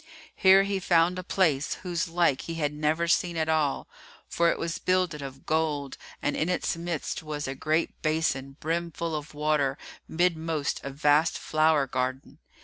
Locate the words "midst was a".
6.75-7.53